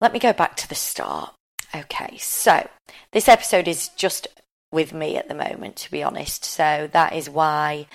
let 0.01 0.13
me 0.13 0.19
go 0.19 0.33
back 0.33 0.57
to 0.57 0.69
the 0.69 0.75
start. 0.75 1.33
Okay, 1.75 2.17
so 2.19 2.69
this 3.13 3.29
episode 3.29 3.69
is 3.69 3.89
just 3.91 4.27
with 4.73 4.93
me 4.93 5.17
at 5.17 5.29
the 5.29 5.35
moment, 5.35 5.77
to 5.77 5.91
be 5.91 6.03
honest. 6.03 6.45
So 6.45 6.89
that 6.93 7.13
is 7.13 7.31
why 7.31 7.87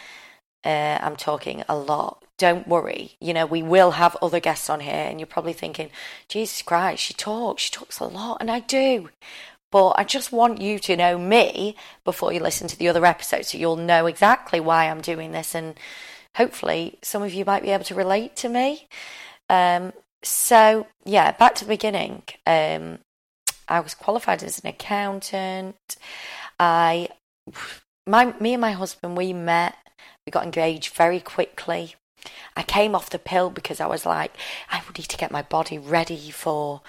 uh, 0.64 1.00
I'm 1.02 1.16
talking 1.16 1.64
a 1.68 1.76
lot. 1.76 2.24
Don't 2.38 2.68
worry, 2.68 3.16
you 3.22 3.34
know, 3.34 3.46
we 3.46 3.64
will 3.64 3.92
have 3.92 4.18
other 4.22 4.42
guests 4.42 4.70
on 4.70 4.82
here, 4.82 4.94
and 4.94 5.20
you're 5.20 5.28
probably 5.28 5.54
thinking, 5.54 5.90
Jesus 6.28 6.62
Christ, 6.62 7.02
she 7.02 7.14
talks, 7.14 7.64
she 7.64 7.72
talks 7.72 8.00
a 8.00 8.06
lot, 8.06 8.38
and 8.42 8.52
I 8.52 8.60
do. 8.60 9.10
But 9.72 9.92
I 9.98 10.04
just 10.04 10.34
want 10.34 10.62
you 10.62 10.78
to 10.80 10.98
know 10.98 11.18
me 11.18 11.78
before 12.04 12.34
you 12.34 12.42
listen 12.42 12.68
to 12.68 12.78
the 12.78 12.90
other 12.90 13.06
episodes 13.06 13.50
so 13.50 13.58
you'll 13.58 13.78
know 13.78 14.06
exactly 14.06 14.60
why 14.60 14.90
I'm 14.90 15.02
doing 15.02 15.32
this, 15.32 15.56
and 15.56 15.76
hopefully 16.36 16.98
some 17.02 17.24
of 17.24 17.34
you 17.34 17.46
might 17.46 17.64
be 17.64 17.72
able 17.72 17.86
to 17.86 17.96
relate 17.96 18.36
to 18.38 18.50
me. 18.50 18.88
Um, 19.50 19.94
so, 20.22 20.88
yeah, 21.06 21.32
back 21.32 21.56
to 21.56 21.66
the 21.66 21.70
beginning. 21.70 22.24
Um, 22.46 23.00
I 23.68 23.80
was 23.80 23.94
qualified 23.94 24.44
as 24.44 24.60
an 24.60 24.68
accountant. 24.68 25.98
I, 26.60 27.10
my, 28.08 28.34
me 28.40 28.54
and 28.54 28.62
my 28.62 28.72
husband, 28.72 29.18
we 29.18 29.34
met. 29.34 29.76
We 30.26 30.32
got 30.32 30.44
engaged 30.44 30.94
very 30.94 31.20
quickly. 31.20 31.96
I 32.56 32.64
came 32.64 32.96
off 32.96 33.10
the 33.10 33.20
pill 33.20 33.50
because 33.50 33.80
I 33.80 33.88
was 33.88 34.06
like, 34.06 34.36
I 34.72 34.82
would 34.86 34.98
need 34.98 35.10
to 35.10 35.18
get 35.18 35.32
my 35.32 35.44
body 35.44 35.78
ready 35.78 36.32
for 36.32 36.82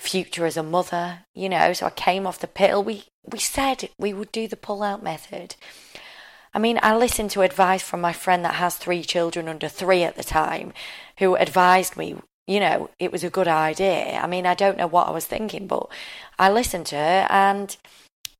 future 0.00 0.46
as 0.46 0.56
a 0.56 0.62
mother, 0.62 1.20
you 1.34 1.48
know. 1.48 1.72
So 1.72 1.86
I 1.86 1.90
came 1.90 2.26
off 2.26 2.40
the 2.40 2.48
pill. 2.48 2.82
We 2.82 3.04
we 3.24 3.38
said 3.38 3.88
we 3.98 4.12
would 4.12 4.32
do 4.32 4.48
the 4.48 4.56
pull 4.56 4.82
out 4.82 5.02
method. 5.02 5.54
I 6.54 6.58
mean, 6.58 6.78
I 6.82 6.96
listened 6.96 7.30
to 7.30 7.42
advice 7.42 7.82
from 7.82 8.00
my 8.00 8.12
friend 8.12 8.44
that 8.44 8.54
has 8.54 8.76
three 8.76 9.02
children 9.02 9.48
under 9.48 9.68
three 9.68 10.02
at 10.02 10.16
the 10.16 10.24
time, 10.24 10.72
who 11.18 11.34
advised 11.36 11.96
me, 11.96 12.16
you 12.46 12.60
know, 12.60 12.90
it 12.98 13.12
was 13.12 13.24
a 13.24 13.30
good 13.30 13.48
idea. 13.48 14.18
I 14.18 14.26
mean, 14.26 14.46
I 14.46 14.54
don't 14.54 14.78
know 14.78 14.86
what 14.86 15.08
I 15.08 15.12
was 15.12 15.26
thinking, 15.26 15.66
but 15.66 15.88
I 16.38 16.50
listened 16.50 16.86
to 16.86 16.96
her 16.96 17.26
and 17.30 17.76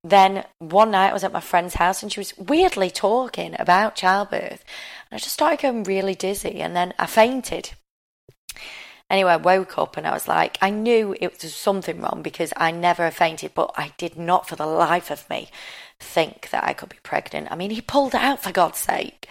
then 0.05 0.45
one 0.59 0.91
night 0.91 1.11
I 1.11 1.13
was 1.13 1.25
at 1.25 1.33
my 1.33 1.41
friend's 1.41 1.75
house 1.75 2.03
and 2.03 2.13
she 2.13 2.19
was 2.21 2.37
weirdly 2.37 2.91
talking 2.91 3.55
about 3.59 3.95
childbirth. 3.95 4.65
And 5.11 5.13
I 5.13 5.19
just 5.19 5.35
started 5.35 5.61
going 5.61 5.85
really 5.85 6.17
dizzy 6.17 6.61
and 6.61 6.75
then 6.75 6.93
I 6.99 7.07
fainted. 7.07 7.71
Anyway, 9.09 9.33
I 9.33 9.37
woke 9.37 9.79
up 9.79 9.97
and 9.97 10.07
I 10.07 10.13
was 10.13 10.27
like, 10.27 10.59
I 10.61 10.71
knew 10.71 11.15
it 11.21 11.43
was 11.43 11.55
something 11.55 12.01
wrong 12.01 12.23
because 12.23 12.53
I 12.57 12.71
never 12.71 13.11
fainted, 13.11 13.53
but 13.55 13.71
I 13.77 13.93
did 13.99 14.17
not 14.17 14.49
for 14.49 14.57
the 14.57 14.67
life 14.67 15.11
of 15.11 15.29
me 15.31 15.51
think 16.01 16.51
that 16.51 16.65
I 16.65 16.73
could 16.73 16.89
be 16.89 16.99
pregnant. 17.03 17.49
I 17.53 17.55
mean, 17.55 17.71
he 17.71 17.81
pulled 17.81 18.15
out 18.15 18.43
for 18.43 18.51
God's 18.51 18.79
sake. 18.79 19.29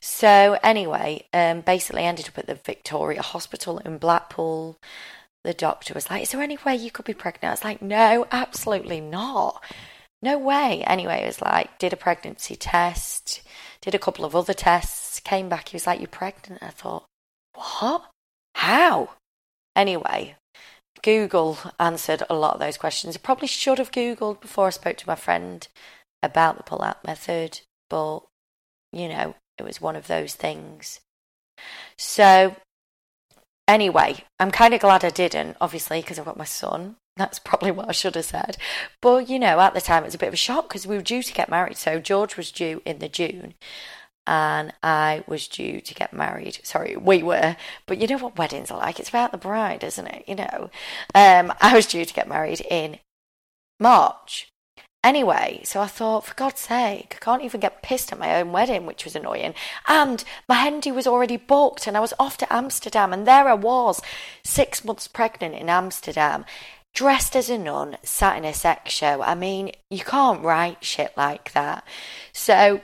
So 0.00 0.58
anyway, 0.62 1.26
um, 1.32 1.60
basically 1.60 2.04
ended 2.04 2.28
up 2.28 2.38
at 2.38 2.46
the 2.46 2.54
Victoria 2.54 3.22
Hospital 3.22 3.78
in 3.78 3.98
Blackpool. 3.98 4.78
The 5.44 5.54
doctor 5.54 5.94
was 5.94 6.10
like, 6.10 6.22
"Is 6.22 6.32
there 6.32 6.42
any 6.42 6.58
way 6.64 6.76
you 6.76 6.90
could 6.90 7.04
be 7.04 7.14
pregnant?" 7.14 7.50
I 7.50 7.50
was 7.50 7.64
like, 7.64 7.82
"No, 7.82 8.26
absolutely 8.30 9.00
not." 9.00 9.62
no 10.22 10.38
way. 10.38 10.82
Anyway, 10.86 11.22
it 11.22 11.26
was 11.26 11.40
like, 11.40 11.78
did 11.78 11.92
a 11.92 11.96
pregnancy 11.96 12.56
test, 12.56 13.42
did 13.80 13.94
a 13.94 13.98
couple 13.98 14.24
of 14.24 14.36
other 14.36 14.52
tests, 14.52 15.20
came 15.20 15.48
back. 15.48 15.68
He 15.68 15.76
was 15.76 15.86
like, 15.86 16.00
You're 16.00 16.08
pregnant. 16.08 16.62
I 16.62 16.68
thought, 16.68 17.06
What? 17.54 18.10
How? 18.54 19.10
Anyway, 19.74 20.36
Google 21.02 21.58
answered 21.78 22.22
a 22.28 22.34
lot 22.34 22.54
of 22.54 22.60
those 22.60 22.76
questions. 22.76 23.16
I 23.16 23.20
probably 23.20 23.48
should 23.48 23.78
have 23.78 23.92
Googled 23.92 24.40
before 24.40 24.66
I 24.66 24.70
spoke 24.70 24.96
to 24.98 25.08
my 25.08 25.14
friend 25.14 25.66
about 26.22 26.58
the 26.58 26.62
pull 26.64 26.82
out 26.82 27.04
method, 27.04 27.60
but 27.88 28.20
you 28.92 29.08
know, 29.08 29.34
it 29.60 29.66
was 29.66 29.80
one 29.80 29.96
of 29.96 30.06
those 30.06 30.34
things. 30.34 31.00
So, 31.96 32.56
anyway, 33.68 34.24
I'm 34.38 34.50
kind 34.50 34.74
of 34.74 34.80
glad 34.80 35.04
I 35.04 35.10
didn't, 35.10 35.56
obviously, 35.60 36.00
because 36.00 36.18
I've 36.18 36.24
got 36.24 36.36
my 36.36 36.44
son. 36.44 36.96
That's 37.16 37.38
probably 37.38 37.70
what 37.70 37.88
I 37.88 37.92
should 37.92 38.14
have 38.14 38.24
said. 38.24 38.56
But, 39.02 39.28
you 39.28 39.38
know, 39.38 39.60
at 39.60 39.74
the 39.74 39.80
time 39.80 40.02
it 40.02 40.06
was 40.06 40.14
a 40.14 40.18
bit 40.18 40.28
of 40.28 40.34
a 40.34 40.38
shock 40.38 40.68
because 40.68 40.86
we 40.86 40.96
were 40.96 41.02
due 41.02 41.22
to 41.22 41.32
get 41.32 41.50
married. 41.50 41.76
So 41.76 42.00
George 42.00 42.36
was 42.36 42.50
due 42.50 42.82
in 42.84 42.98
the 42.98 43.08
June 43.08 43.54
and 44.26 44.72
I 44.82 45.24
was 45.26 45.48
due 45.48 45.80
to 45.80 45.94
get 45.94 46.12
married. 46.12 46.60
Sorry, 46.62 46.96
we 46.96 47.22
were. 47.22 47.56
But 47.86 47.98
you 47.98 48.06
know 48.06 48.18
what 48.18 48.38
weddings 48.38 48.70
are 48.70 48.78
like? 48.78 49.00
It's 49.00 49.08
about 49.08 49.32
the 49.32 49.38
bride, 49.38 49.82
isn't 49.82 50.06
it? 50.06 50.24
You 50.28 50.36
know, 50.36 50.70
um, 51.14 51.52
I 51.60 51.74
was 51.74 51.86
due 51.86 52.04
to 52.04 52.14
get 52.14 52.28
married 52.28 52.60
in 52.70 53.00
March. 53.78 54.49
Anyway, 55.02 55.62
so 55.64 55.80
I 55.80 55.86
thought, 55.86 56.26
for 56.26 56.34
God's 56.34 56.60
sake, 56.60 57.16
I 57.16 57.24
can't 57.24 57.42
even 57.42 57.60
get 57.60 57.82
pissed 57.82 58.12
at 58.12 58.18
my 58.18 58.38
own 58.38 58.52
wedding, 58.52 58.84
which 58.84 59.04
was 59.04 59.16
annoying. 59.16 59.54
And 59.88 60.22
my 60.46 60.56
hen 60.56 60.80
do 60.80 60.92
was 60.92 61.06
already 61.06 61.38
booked, 61.38 61.86
and 61.86 61.96
I 61.96 62.00
was 62.00 62.12
off 62.18 62.36
to 62.38 62.52
Amsterdam, 62.52 63.12
and 63.12 63.26
there 63.26 63.48
I 63.48 63.54
was, 63.54 64.02
six 64.44 64.84
months 64.84 65.08
pregnant 65.08 65.54
in 65.54 65.70
Amsterdam 65.70 66.44
dressed 66.92 67.36
as 67.36 67.48
a 67.48 67.58
nun, 67.58 67.96
sat 68.02 68.36
in 68.36 68.44
a 68.44 68.54
sex 68.54 68.92
show. 68.92 69.22
I 69.22 69.34
mean, 69.34 69.72
you 69.90 70.00
can't 70.00 70.42
write 70.42 70.84
shit 70.84 71.12
like 71.16 71.52
that. 71.52 71.84
So, 72.32 72.80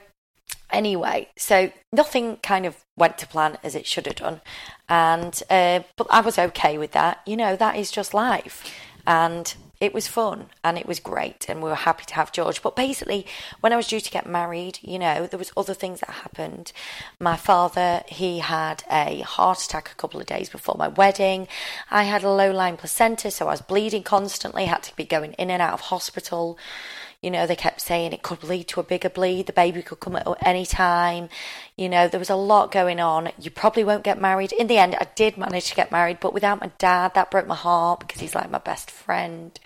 anyway, 0.70 1.28
so 1.36 1.72
nothing 1.92 2.36
kind 2.38 2.66
of 2.66 2.84
went 2.96 3.18
to 3.18 3.26
plan 3.26 3.58
as 3.62 3.74
it 3.74 3.86
should 3.86 4.06
have 4.06 4.16
done. 4.16 4.40
And, 4.88 5.42
uh, 5.50 5.80
but 5.96 6.06
I 6.10 6.20
was 6.20 6.38
okay 6.38 6.78
with 6.78 6.92
that. 6.92 7.20
You 7.26 7.36
know, 7.36 7.56
that 7.56 7.76
is 7.76 7.90
just 7.90 8.14
life. 8.14 8.72
And 9.06 9.54
it 9.80 9.92
was 9.92 10.08
fun 10.08 10.46
and 10.64 10.78
it 10.78 10.86
was 10.86 11.00
great 11.00 11.46
and 11.48 11.62
we 11.62 11.68
were 11.68 11.74
happy 11.74 12.04
to 12.06 12.14
have 12.14 12.32
George. 12.32 12.62
But 12.62 12.76
basically, 12.76 13.26
when 13.60 13.72
I 13.72 13.76
was 13.76 13.88
due 13.88 14.00
to 14.00 14.10
get 14.10 14.26
married, 14.26 14.78
you 14.82 14.98
know, 14.98 15.26
there 15.26 15.38
was 15.38 15.52
other 15.56 15.74
things 15.74 16.00
that 16.00 16.10
happened. 16.10 16.72
My 17.20 17.36
father, 17.36 18.02
he 18.08 18.38
had 18.38 18.84
a 18.90 19.20
heart 19.20 19.62
attack 19.62 19.90
a 19.90 19.94
couple 19.96 20.20
of 20.20 20.26
days 20.26 20.48
before 20.48 20.76
my 20.78 20.88
wedding. 20.88 21.46
I 21.90 22.04
had 22.04 22.24
a 22.24 22.30
low 22.30 22.50
lying 22.50 22.76
placenta, 22.76 23.30
so 23.30 23.46
I 23.46 23.52
was 23.52 23.60
bleeding 23.60 24.02
constantly, 24.02 24.64
had 24.64 24.82
to 24.84 24.96
be 24.96 25.04
going 25.04 25.34
in 25.34 25.50
and 25.50 25.60
out 25.60 25.74
of 25.74 25.80
hospital. 25.82 26.58
You 27.26 27.32
know, 27.32 27.44
they 27.44 27.56
kept 27.56 27.80
saying 27.80 28.12
it 28.12 28.22
could 28.22 28.44
lead 28.44 28.68
to 28.68 28.78
a 28.78 28.84
bigger 28.84 29.08
bleed, 29.08 29.46
the 29.46 29.52
baby 29.52 29.82
could 29.82 29.98
come 29.98 30.14
at 30.14 30.28
any 30.42 30.64
time. 30.64 31.28
You 31.76 31.88
know, 31.88 32.06
there 32.06 32.20
was 32.20 32.30
a 32.30 32.36
lot 32.36 32.70
going 32.70 33.00
on. 33.00 33.32
You 33.36 33.50
probably 33.50 33.82
won't 33.82 34.04
get 34.04 34.20
married. 34.20 34.52
In 34.52 34.68
the 34.68 34.78
end, 34.78 34.94
I 34.94 35.08
did 35.16 35.36
manage 35.36 35.70
to 35.70 35.74
get 35.74 35.90
married, 35.90 36.20
but 36.20 36.32
without 36.32 36.60
my 36.60 36.70
dad, 36.78 37.14
that 37.14 37.32
broke 37.32 37.48
my 37.48 37.56
heart 37.56 37.98
because 37.98 38.20
he's 38.20 38.36
like 38.36 38.48
my 38.48 38.58
best 38.58 38.92
friend. 38.92 39.58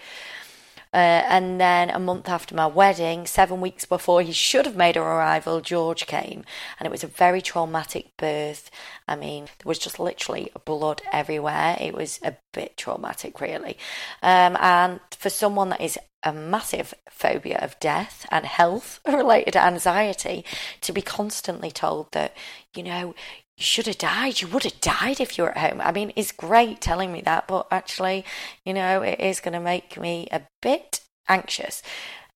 Uh, 0.95 0.97
and 1.29 1.61
then 1.61 1.91
a 1.91 1.99
month 1.99 2.31
after 2.31 2.55
my 2.55 2.67
wedding, 2.67 3.27
seven 3.27 3.61
weeks 3.61 3.85
before 3.85 4.23
he 4.23 4.33
should 4.33 4.65
have 4.65 4.75
made 4.75 4.97
a 4.97 5.01
arrival, 5.03 5.61
George 5.61 6.07
came. 6.07 6.45
And 6.79 6.87
it 6.87 6.91
was 6.91 7.05
a 7.05 7.09
very 7.09 7.43
traumatic 7.43 8.17
birth. 8.17 8.71
I 9.07 9.17
mean, 9.17 9.45
there 9.45 9.67
was 9.67 9.79
just 9.79 10.01
literally 10.01 10.51
blood 10.65 11.03
everywhere. 11.13 11.77
It 11.79 11.93
was 11.93 12.21
a 12.23 12.37
bit 12.53 12.79
traumatic, 12.79 13.39
really. 13.39 13.77
Um, 14.23 14.57
and 14.59 15.01
for 15.11 15.29
someone 15.29 15.69
that 15.69 15.83
is 15.83 15.99
a 16.23 16.33
massive 16.33 16.95
phobia 17.09 17.59
of 17.61 17.79
death 17.81 18.27
and 18.31 18.47
health 18.47 19.01
related 19.07 19.57
anxiety, 19.57 20.45
to 20.81 20.93
be 20.93 21.03
constantly 21.03 21.71
told 21.71 22.13
that, 22.13 22.37
you 22.75 22.83
know, 22.83 23.15
you 23.57 23.65
should 23.65 23.87
have 23.87 23.99
died. 23.99 24.41
You 24.41 24.49
would 24.49 24.65
have 24.65 24.81
died 24.81 25.21
if 25.21 25.37
you 25.37 25.45
were 25.45 25.57
at 25.57 25.71
home. 25.71 25.81
I 25.81 25.93
mean, 25.93 26.13
it's 26.17 26.33
great 26.33 26.81
telling 26.81 27.13
me 27.13 27.21
that, 27.23 27.47
but 27.47 27.67
actually, 27.71 28.25
you 28.65 28.73
know, 28.73 29.03
it 29.03 29.21
is 29.21 29.41
going 29.41 29.53
to 29.53 29.61
make 29.61 30.01
me 30.01 30.29
a 30.33 30.43
bit 30.63 31.01
anxious. 31.29 31.83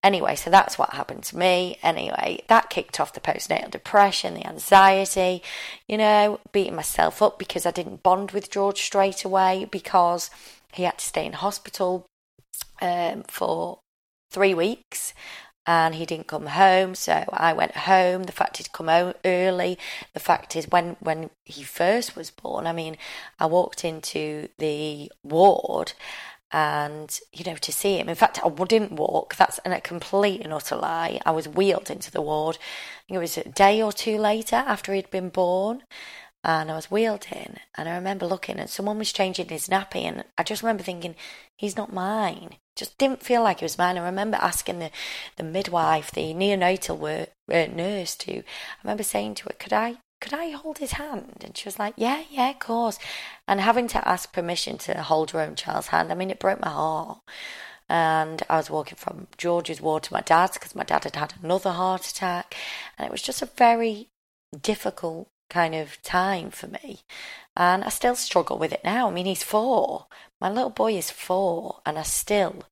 Anyway, 0.03 0.37
so 0.37 0.51
that's 0.51 0.77
what 0.77 0.91
happened 0.91 1.23
to 1.25 1.39
me. 1.39 1.79
Anyway, 1.83 2.43
that 2.49 2.69
kicked 2.69 3.01
off 3.01 3.15
the 3.15 3.21
postnatal 3.21 3.71
depression, 3.71 4.35
the 4.35 4.47
anxiety, 4.47 5.43
you 5.89 5.97
know, 5.97 6.41
beating 6.53 6.77
myself 6.77 7.23
up 7.23 7.39
because 7.39 7.65
I 7.65 7.71
didn't 7.71 8.03
bond 8.03 8.33
with 8.33 8.51
George 8.51 8.83
straight 8.83 9.25
away 9.25 9.67
because 9.71 10.31
he 10.75 10.83
had 10.83 10.99
to 10.99 11.07
stay 11.07 11.25
in 11.25 11.33
hospital 11.33 12.05
um, 12.85 13.25
for 13.29 13.81
three 14.31 14.55
weeks 14.55 15.15
and 15.67 15.95
he 15.95 16.05
didn't 16.05 16.27
come 16.27 16.47
home. 16.47 16.95
So 16.95 17.25
I 17.33 17.53
went 17.53 17.77
home. 17.77 18.25
The 18.25 18.33
fact 18.33 18.59
he'd 18.59 18.73
come 18.73 18.89
home 18.89 19.15
early. 19.25 19.79
The 20.13 20.21
fact 20.21 20.57
is, 20.57 20.69
when 20.69 20.97
when 21.01 21.31
he 21.45 21.63
first 21.63 22.17
was 22.17 22.31
born, 22.31 22.67
I 22.67 22.73
mean, 22.73 22.97
I 23.39 23.47
walked 23.47 23.85
into 23.85 24.49
the 24.59 25.11
ward. 25.23 25.93
And 26.53 27.19
you 27.33 27.45
know, 27.45 27.57
to 27.57 27.73
see 27.73 27.99
him. 27.99 28.09
In 28.09 28.15
fact, 28.15 28.39
I 28.45 28.49
didn't 28.49 28.93
walk. 28.93 29.35
That's 29.35 29.59
a 29.65 29.81
complete 29.81 30.41
and 30.43 30.53
utter 30.53 30.77
lie. 30.77 31.21
I 31.27 31.33
was 31.33 31.49
wheeled 31.49 31.91
into 31.91 32.13
the 32.13 32.23
ward. 32.23 32.59
it 33.09 33.19
was 33.19 33.37
a 33.37 33.49
day 33.49 33.83
or 33.83 33.93
two 33.93 34.19
later 34.19 34.57
after 34.57 34.95
he'd 34.95 35.11
been 35.11 35.31
born, 35.31 35.83
and 36.45 36.71
I 36.71 36.77
was 36.77 36.91
wheeled 36.91 37.27
in. 37.33 37.57
And 37.77 37.89
I 37.89 37.95
remember 37.97 38.27
looking, 38.27 38.59
and 38.59 38.71
someone 38.71 38.99
was 38.99 39.13
changing 39.13 39.49
his 39.49 39.69
nappy, 39.69 40.03
and 40.03 40.25
I 40.39 40.43
just 40.43 40.63
remember 40.63 40.83
thinking, 40.83 41.17
"He's 41.57 41.77
not 41.77 41.93
mine." 41.93 42.57
just 42.77 42.99
didn't 42.99 43.23
feel 43.23 43.43
like 43.43 43.63
it 43.63 43.65
was 43.65 43.79
mine. 43.79 43.99
I 43.99 44.05
remember 44.05 44.37
asking 44.41 44.81
the, 44.81 44.91
the 45.37 45.43
midwife, 45.45 46.11
the 46.11 46.35
neonatal 46.35 46.99
work, 46.99 47.31
uh, 47.53 47.67
nurse, 47.67 48.17
to. 48.17 48.39
I 48.39 48.45
remember 48.83 49.03
saying 49.03 49.37
to 49.37 49.45
her, 49.45 49.55
"Could 49.59 49.73
I 49.73 49.99
could 50.21 50.35
I 50.35 50.51
hold 50.51 50.79
his 50.79 50.93
hand?" 50.93 51.43
And 51.45 51.57
she 51.57 51.69
was 51.69 51.79
like, 51.79 51.95
"Yeah, 51.97 52.25
yeah, 52.31 52.51
of 52.51 52.59
course." 52.59 52.99
And 53.47 53.61
having 53.61 53.89
to 53.89 54.09
ask 54.09 54.33
permission 54.33 54.79
to 54.79 55.03
hold 55.03 55.31
her 55.33 55.41
own 55.41 55.55
child's 55.55 55.89
hand, 55.89 56.11
I 56.11 56.15
mean, 56.15 56.31
it 56.31 56.39
broke 56.41 56.61
my 56.61 56.71
heart. 56.71 57.19
And 57.89 58.43
I 58.49 58.57
was 58.57 58.71
walking 58.71 58.97
from 58.97 59.29
George's 59.37 59.81
ward 59.81 60.05
to 60.05 60.13
my 60.13 60.23
dad's 60.23 60.55
because 60.55 60.75
my 60.75 60.85
dad 60.85 61.05
had 61.05 61.17
had 61.17 61.35
another 61.43 61.73
heart 61.73 62.07
attack, 62.09 62.57
and 62.99 63.07
it 63.07 63.13
was 63.13 63.23
just 63.23 63.43
a 63.43 63.47
very 63.47 64.09
difficult 64.63 65.29
kind 65.55 65.75
of 65.77 66.03
time 66.03 66.51
for 66.51 66.67
me. 66.67 66.99
And 67.57 67.85
I 67.85 67.89
still 67.89 68.17
struggle 68.17 68.59
with 68.59 68.73
it 68.73 68.83
now. 68.83 69.09
I 69.09 69.13
mean, 69.13 69.27
he's 69.27 69.45
four. 69.45 70.07
My 70.41 70.51
little 70.51 70.71
boy 70.71 70.97
is 70.97 71.13
four, 71.13 71.81
and 71.87 71.97
I 71.97 72.03
still 72.03 72.65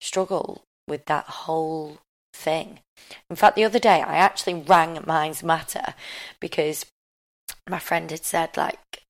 struggle 0.00 0.64
with 0.88 1.04
that 1.06 1.26
whole 1.26 1.98
thing. 2.32 2.80
In 3.28 3.36
fact, 3.36 3.54
the 3.56 3.64
other 3.64 3.78
day 3.78 4.00
I 4.00 4.16
actually 4.16 4.54
rang 4.54 4.98
Minds 5.06 5.42
Matter 5.42 5.94
because 6.40 6.86
my 7.68 7.78
friend 7.78 8.10
had 8.10 8.24
said, 8.24 8.56
like, 8.56 9.02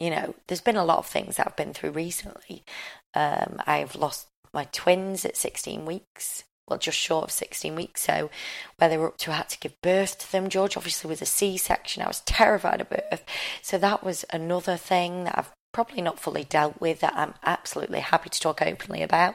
you 0.00 0.08
know, 0.08 0.34
there's 0.46 0.62
been 0.62 0.76
a 0.76 0.84
lot 0.86 0.98
of 0.98 1.06
things 1.06 1.36
that 1.36 1.46
I've 1.46 1.56
been 1.56 1.74
through 1.74 1.90
recently. 1.90 2.64
Um, 3.12 3.60
I've 3.66 3.94
lost 3.94 4.28
my 4.54 4.64
twins 4.72 5.26
at 5.26 5.36
16 5.36 5.84
weeks 5.84 6.44
well, 6.68 6.78
just 6.78 6.98
short 6.98 7.24
of 7.24 7.30
16 7.30 7.74
weeks. 7.74 8.02
So, 8.02 8.30
where 8.76 8.88
they 8.88 8.98
were 8.98 9.08
up 9.08 9.18
to, 9.18 9.30
I 9.30 9.36
had 9.36 9.48
to 9.50 9.58
give 9.58 9.80
birth 9.82 10.18
to 10.18 10.32
them. 10.32 10.48
George 10.48 10.76
obviously 10.76 11.08
was 11.08 11.22
a 11.22 11.26
C 11.26 11.56
section. 11.56 12.02
I 12.02 12.08
was 12.08 12.20
terrified 12.20 12.80
of 12.80 12.90
birth. 12.90 13.24
So, 13.62 13.78
that 13.78 14.04
was 14.04 14.24
another 14.32 14.76
thing 14.76 15.24
that 15.24 15.38
I've 15.38 15.52
probably 15.72 16.02
not 16.02 16.18
fully 16.18 16.44
dealt 16.44 16.80
with 16.80 17.00
that 17.00 17.14
I'm 17.14 17.34
absolutely 17.44 18.00
happy 18.00 18.30
to 18.30 18.40
talk 18.40 18.62
openly 18.62 19.02
about. 19.02 19.34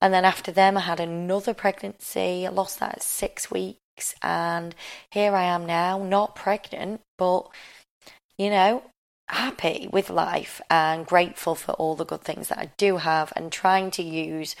And 0.00 0.12
then 0.12 0.24
after 0.24 0.52
them, 0.52 0.76
I 0.76 0.80
had 0.80 1.00
another 1.00 1.54
pregnancy. 1.54 2.46
I 2.46 2.50
lost 2.50 2.80
that 2.80 2.96
at 2.96 3.02
six 3.02 3.50
weeks. 3.50 4.14
And 4.22 4.74
here 5.10 5.34
I 5.34 5.44
am 5.44 5.66
now, 5.66 5.98
not 6.02 6.34
pregnant, 6.34 7.00
but 7.18 7.48
you 8.38 8.48
know, 8.48 8.82
happy 9.28 9.88
with 9.92 10.10
life 10.10 10.60
and 10.70 11.06
grateful 11.06 11.54
for 11.54 11.72
all 11.72 11.94
the 11.94 12.04
good 12.04 12.22
things 12.22 12.48
that 12.48 12.58
I 12.58 12.72
do 12.76 12.96
have 12.96 13.32
and 13.36 13.52
trying 13.52 13.90
to 13.92 14.02
use 14.02 14.56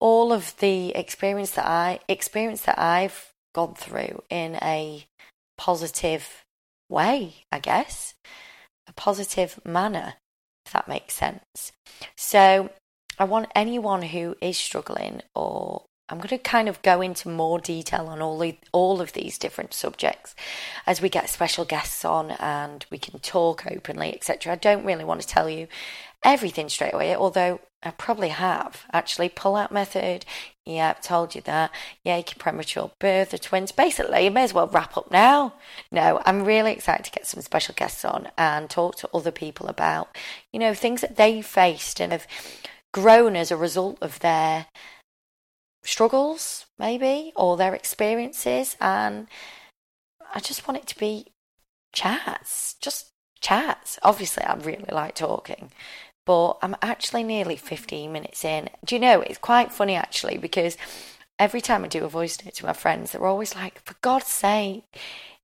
all 0.00 0.32
of 0.32 0.56
the 0.58 0.90
experience 0.90 1.52
that 1.52 1.66
I 1.66 2.00
experience 2.08 2.62
that 2.62 2.78
I've 2.78 3.32
gone 3.54 3.74
through 3.74 4.22
in 4.30 4.56
a 4.56 5.06
positive 5.56 6.44
way, 6.88 7.44
I 7.50 7.58
guess, 7.58 8.14
a 8.86 8.92
positive 8.92 9.58
manner, 9.64 10.14
if 10.64 10.72
that 10.72 10.88
makes 10.88 11.14
sense. 11.14 11.72
So, 12.16 12.70
I 13.18 13.24
want 13.24 13.50
anyone 13.54 14.02
who 14.02 14.36
is 14.40 14.56
struggling 14.56 15.22
or 15.34 15.86
I'm 16.08 16.18
going 16.18 16.28
to 16.28 16.38
kind 16.38 16.68
of 16.68 16.80
go 16.82 17.00
into 17.00 17.28
more 17.28 17.58
detail 17.58 18.06
on 18.06 18.22
all 18.22 18.38
the, 18.38 18.56
all 18.72 19.00
of 19.00 19.12
these 19.12 19.38
different 19.38 19.74
subjects 19.74 20.34
as 20.86 21.02
we 21.02 21.08
get 21.08 21.28
special 21.28 21.64
guests 21.64 22.04
on 22.04 22.30
and 22.32 22.84
we 22.90 22.98
can 22.98 23.18
talk 23.20 23.66
openly, 23.70 24.14
etc. 24.14 24.52
I 24.52 24.56
don't 24.56 24.84
really 24.84 25.04
want 25.04 25.20
to 25.20 25.26
tell 25.26 25.48
you 25.50 25.68
everything 26.24 26.68
straight 26.68 26.94
away, 26.94 27.14
although 27.14 27.60
I 27.82 27.90
probably 27.90 28.30
have 28.30 28.84
actually. 28.92 29.28
Pull 29.28 29.54
out 29.54 29.70
method, 29.70 30.24
yeah, 30.64 30.90
I've 30.90 31.02
told 31.02 31.34
you 31.34 31.40
that. 31.42 31.70
Yeah, 32.04 32.20
premature 32.38 32.90
birth 32.98 33.30
the 33.30 33.38
twins. 33.38 33.72
Basically, 33.72 34.24
you 34.24 34.30
may 34.30 34.42
as 34.42 34.52
well 34.52 34.66
wrap 34.66 34.96
up 34.96 35.10
now. 35.10 35.54
No, 35.90 36.20
I'm 36.24 36.44
really 36.44 36.72
excited 36.72 37.04
to 37.06 37.10
get 37.12 37.26
some 37.26 37.42
special 37.42 37.74
guests 37.74 38.04
on 38.04 38.28
and 38.36 38.68
talk 38.68 38.96
to 38.96 39.10
other 39.14 39.30
people 39.30 39.68
about, 39.68 40.16
you 40.52 40.58
know, 40.58 40.74
things 40.74 41.00
that 41.00 41.16
they 41.16 41.40
faced 41.40 42.00
and 42.00 42.12
have 42.12 42.26
grown 42.92 43.36
as 43.36 43.50
a 43.50 43.56
result 43.56 43.98
of 44.02 44.18
their 44.20 44.66
struggles, 45.82 46.66
maybe, 46.78 47.32
or 47.36 47.56
their 47.56 47.74
experiences. 47.74 48.76
And 48.80 49.28
I 50.34 50.40
just 50.40 50.66
want 50.66 50.80
it 50.80 50.86
to 50.88 50.98
be 50.98 51.32
chats, 51.92 52.76
just 52.80 53.12
chats. 53.40 53.98
Obviously, 54.02 54.44
I 54.44 54.54
really 54.54 54.84
like 54.90 55.14
talking, 55.14 55.70
but 56.26 56.58
I'm 56.62 56.76
actually 56.82 57.24
nearly 57.24 57.56
15 57.56 58.12
minutes 58.12 58.44
in. 58.44 58.68
Do 58.84 58.94
you 58.94 59.00
know, 59.00 59.20
it's 59.20 59.38
quite 59.38 59.72
funny 59.72 59.94
actually 59.94 60.38
because 60.38 60.76
every 61.38 61.60
time 61.60 61.84
I 61.84 61.88
do 61.88 62.04
a 62.04 62.08
voice 62.08 62.38
note 62.44 62.54
to 62.54 62.66
my 62.66 62.72
friends, 62.72 63.12
they're 63.12 63.26
always 63.26 63.54
like, 63.54 63.80
for 63.84 63.94
God's 64.02 64.26
sake, 64.26 64.84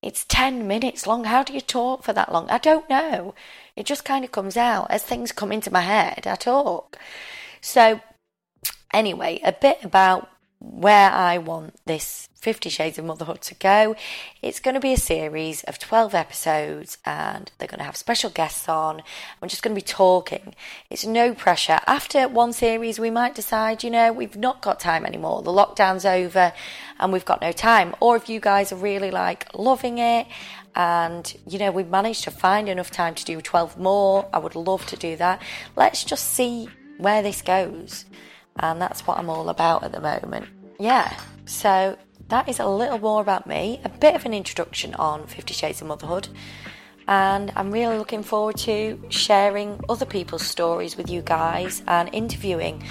it's 0.03 0.25
10 0.27 0.67
minutes 0.67 1.07
long. 1.07 1.25
How 1.25 1.43
do 1.43 1.55
you 1.55 1.61
talk 1.61 2.03
for 2.03 2.13
that 2.13 2.33
long? 2.33 2.51
I 2.51 2.59
don't 2.59 2.89
know. 2.91 3.35
It 3.75 3.87
just 3.87 4.05
kind 4.05 4.25
of 4.25 4.33
comes 4.33 4.57
out 4.57 4.91
as 4.91 5.03
things 5.03 5.33
come 5.33 5.51
into 5.51 5.73
my 5.73 5.81
head, 5.81 6.27
I 6.27 6.35
talk. 6.35 6.99
So, 7.61 8.01
anyway, 8.95 9.41
a 9.45 9.53
bit 9.53 9.85
about 9.85 10.31
where 10.61 11.11
I 11.11 11.37
want 11.39 11.75
this 11.85 12.29
Fifty 12.35 12.71
Shades 12.71 12.99
of 12.99 13.05
Motherhood 13.05 13.41
to 13.43 13.55
go. 13.55 13.97
It's 14.41 14.61
going 14.61 14.75
to 14.75 14.81
be 14.81 14.93
a 14.93 14.99
series 14.99 15.63
of 15.65 15.79
12 15.79 16.15
episodes 16.15 16.99
and 17.05 17.51
they're 17.59 17.69
going 17.69 17.79
to 17.79 17.85
have 17.85 17.97
special 17.97 18.31
guests 18.31 18.69
on. 18.69 19.03
We're 19.41 19.49
just 19.49 19.63
going 19.63 19.75
to 19.75 19.81
be 19.81 19.87
talking. 19.87 20.55
It's 20.91 21.05
no 21.05 21.35
pressure. 21.35 21.81
After 21.87 22.29
one 22.29 22.53
series, 22.53 22.99
we 22.99 23.11
might 23.11 23.35
decide, 23.35 23.83
you 23.83 23.91
know, 23.91 24.13
we've 24.13 24.37
not 24.37 24.63
got 24.63 24.81
time 24.81 25.05
anymore. 25.05 25.43
The 25.43 25.51
lockdown's 25.51 26.05
over 26.05 26.53
and 26.99 27.13
we've 27.13 27.25
got 27.25 27.41
no 27.41 27.53
time. 27.53 27.95
Or 28.01 28.17
if 28.17 28.29
you 28.29 28.41
guys 28.41 28.73
are 28.73 28.77
really 28.77 29.11
like 29.11 29.55
loving 29.55 29.99
it 29.99 30.27
and, 30.75 31.35
you 31.47 31.59
know, 31.59 31.73
we've 31.73 31.89
managed 31.89 32.25
to 32.25 32.31
find 32.31 32.69
enough 32.69 32.91
time 32.91 33.15
to 33.15 33.25
do 33.25 33.41
12 33.41 33.79
more, 33.79 34.29
I 34.33 34.39
would 34.39 34.55
love 34.55 34.87
to 34.87 34.97
do 34.97 35.17
that. 35.17 35.43
Let's 35.77 36.05
just 36.05 36.33
see 36.33 36.69
where 36.99 37.23
this 37.23 37.43
goes 37.43 38.05
and 38.59 38.81
that's 38.81 39.07
what 39.07 39.19
I'm 39.19 39.31
all 39.31 39.49
about 39.49 39.85
at 39.85 39.93
the 39.93 40.01
moment. 40.01 40.47
Yeah, 40.79 41.17
so 41.47 41.97
that 42.29 42.49
is 42.49 42.59
a 42.59 42.67
little 42.67 42.99
more 42.99 43.21
about 43.21 43.47
me, 43.47 43.81
a 43.85 43.89
bit 43.89 44.15
of 44.15 44.25
an 44.25 44.35
introduction 44.35 44.95
on 44.95 45.27
Fifty 45.27 45.55
Shades 45.55 45.81
of 45.81 45.89
Motherhood, 45.89 46.29
and 47.07 47.53
I'm 47.57 47.71
really 47.71 47.99
looking 47.99 48.23
forward 48.23 48.57
to 48.59 49.01
sharing 49.11 49.81
other 49.89 50.07
people's 50.07 50.47
stories 50.47 50.97
with 50.97 51.11
you 51.11 51.23
guys 51.23 51.83
and 51.87 52.09
interviewing 52.13 52.83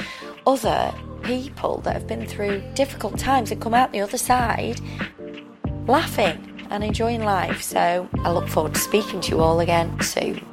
other 0.46 0.94
people 1.24 1.78
that 1.82 1.94
have 1.94 2.08
been 2.08 2.26
through 2.26 2.62
difficult 2.74 3.18
times 3.18 3.52
and 3.52 3.62
come 3.62 3.74
out 3.74 3.92
the 3.92 4.02
other 4.02 4.18
side 4.18 4.80
laughing 5.88 6.66
and 6.70 6.84
enjoying 6.84 7.24
life. 7.24 7.62
So 7.62 8.10
I 8.20 8.32
look 8.32 8.48
forward 8.48 8.74
to 8.74 8.80
speaking 8.80 9.22
to 9.22 9.32
you 9.32 9.42
all 9.42 9.60
again 9.60 10.00
soon. 10.02 10.46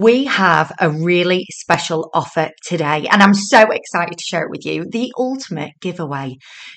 We 0.00 0.24
have 0.24 0.72
a 0.80 0.90
really 0.90 1.44
special 1.50 2.08
offer 2.14 2.48
today, 2.64 3.06
and 3.10 3.22
I'm 3.22 3.34
so 3.34 3.70
excited 3.70 4.16
to 4.16 4.24
share 4.24 4.44
it 4.44 4.50
with 4.50 4.64
you 4.64 4.86
the 4.90 5.12
ultimate 5.18 5.72
giveaway. 5.82 6.36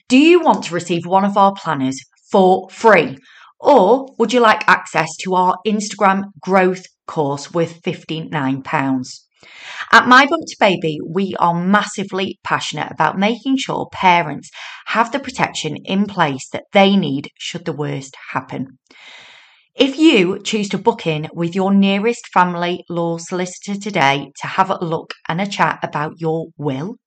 Do 0.10 0.18
you 0.18 0.42
want 0.42 0.66
to 0.66 0.74
receive 0.74 1.06
one 1.06 1.24
of 1.24 1.38
our 1.38 1.54
planners 1.54 1.96
for 2.32 2.70
free? 2.70 3.18
Or 3.62 4.08
would 4.20 4.34
you 4.34 4.42
like 4.42 4.68
access 4.68 5.08
to 5.22 5.36
our 5.36 5.56
Instagram 5.66 6.24
growth 6.42 6.84
course 7.08 7.54
worth 7.54 7.82
£59? 7.82 9.06
At 9.94 10.08
My 10.08 10.26
Bump 10.26 10.44
to 10.46 10.58
Baby, 10.60 10.98
we 11.10 11.34
are 11.40 11.54
massively 11.54 12.40
passionate 12.44 12.92
about 12.92 13.18
making 13.18 13.56
sure 13.58 13.88
parents 13.94 14.50
have 14.88 15.14
the 15.14 15.20
protection 15.20 15.78
in 15.86 16.08
place 16.08 16.50
that 16.52 16.66
they 16.74 16.98
need 16.98 17.30
should 17.40 17.64
the 17.64 17.74
worst 17.74 18.18
happen. 18.34 18.80
If 19.76 19.98
you 19.98 20.40
choose 20.40 20.70
to 20.70 20.78
book 20.78 21.08
in 21.08 21.30
with 21.34 21.56
your 21.56 21.74
nearest 21.74 22.28
family 22.32 22.86
law 22.90 23.18
solicitor 23.18 23.80
today 23.80 24.32
to 24.40 24.46
have 24.46 24.70
a 24.70 24.78
look 24.86 25.16
and 25.28 25.42
a 25.42 25.48
chat 25.48 25.80
about 25.82 26.22
your 26.22 26.50
will, 26.58 26.98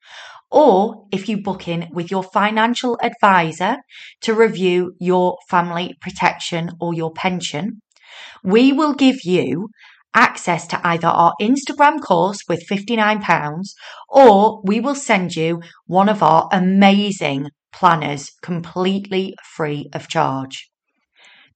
or 0.50 1.06
if 1.12 1.28
you 1.28 1.40
book 1.40 1.68
in 1.68 1.88
with 1.92 2.10
your 2.10 2.24
financial 2.24 2.98
advisor 3.00 3.76
to 4.22 4.34
review 4.34 4.94
your 4.98 5.38
family 5.48 5.94
protection 6.00 6.72
or 6.80 6.92
your 6.92 7.12
pension, 7.12 7.82
we 8.42 8.72
will 8.72 8.94
give 8.94 9.24
you 9.24 9.68
access 10.12 10.66
to 10.66 10.80
either 10.84 11.06
our 11.06 11.34
Instagram 11.40 12.00
course 12.00 12.40
with 12.48 12.66
£59 12.68 13.76
or 14.08 14.60
we 14.64 14.80
will 14.80 14.96
send 14.96 15.36
you 15.36 15.60
one 15.86 16.08
of 16.08 16.20
our 16.20 16.48
amazing 16.50 17.48
planners 17.72 18.32
completely 18.42 19.36
free 19.54 19.88
of 19.92 20.08
charge. 20.08 20.68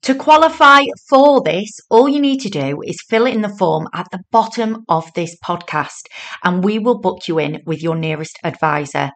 To 0.03 0.15
qualify 0.15 0.85
for 1.11 1.43
this, 1.43 1.79
all 1.91 2.09
you 2.09 2.21
need 2.21 2.41
to 2.41 2.49
do 2.49 2.81
is 2.83 3.05
fill 3.11 3.27
in 3.27 3.43
the 3.43 3.55
form 3.59 3.87
at 3.93 4.07
the 4.11 4.23
bottom 4.31 4.83
of 4.89 5.13
this 5.13 5.37
podcast 5.45 6.07
and 6.43 6.65
we 6.65 6.79
will 6.79 6.99
book 6.99 7.29
you 7.29 7.39
in 7.39 7.61
with 7.67 7.83
your 7.83 7.97
nearest 7.97 8.39
advisor. 8.43 9.11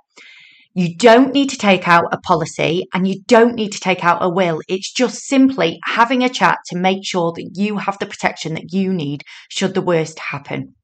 You 0.74 0.94
don't 0.94 1.32
need 1.32 1.48
to 1.50 1.56
take 1.56 1.88
out 1.88 2.12
a 2.12 2.18
policy 2.18 2.86
and 2.92 3.08
you 3.08 3.22
don't 3.26 3.54
need 3.54 3.72
to 3.72 3.80
take 3.80 4.04
out 4.04 4.22
a 4.22 4.28
will. 4.28 4.60
It's 4.68 4.92
just 4.92 5.22
simply 5.22 5.78
having 5.86 6.22
a 6.22 6.28
chat 6.28 6.58
to 6.66 6.76
make 6.76 7.00
sure 7.02 7.32
that 7.32 7.52
you 7.54 7.78
have 7.78 7.98
the 7.98 8.06
protection 8.06 8.52
that 8.52 8.74
you 8.74 8.92
need 8.92 9.22
should 9.48 9.72
the 9.72 9.80
worst 9.80 10.18
happen. 10.18 10.74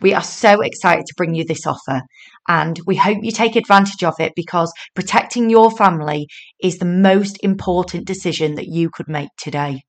We 0.00 0.14
are 0.14 0.22
so 0.22 0.62
excited 0.62 1.06
to 1.06 1.14
bring 1.16 1.34
you 1.34 1.44
this 1.44 1.64
offer 1.64 2.02
and 2.48 2.80
we 2.86 2.96
hope 2.96 3.18
you 3.22 3.30
take 3.30 3.56
advantage 3.56 4.02
of 4.02 4.14
it 4.18 4.32
because 4.34 4.72
protecting 4.94 5.50
your 5.50 5.70
family 5.70 6.26
is 6.62 6.78
the 6.78 6.84
most 6.84 7.38
important 7.42 8.06
decision 8.06 8.54
that 8.56 8.68
you 8.68 8.90
could 8.90 9.08
make 9.08 9.30
today. 9.38 9.82